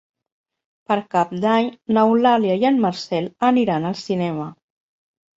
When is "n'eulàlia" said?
1.97-2.55